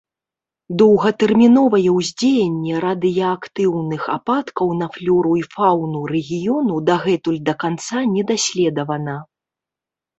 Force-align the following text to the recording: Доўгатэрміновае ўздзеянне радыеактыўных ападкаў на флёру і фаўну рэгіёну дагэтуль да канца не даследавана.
Доўгатэрміновае 0.81 1.89
ўздзеянне 1.97 2.73
радыеактыўных 2.87 4.09
ападкаў 4.17 4.67
на 4.81 4.87
флёру 4.99 5.31
і 5.43 5.47
фаўну 5.55 5.99
рэгіёну 6.17 6.73
дагэтуль 6.91 7.41
да 7.51 7.61
канца 7.65 7.97
не 8.19 8.23
даследавана. 8.37 9.25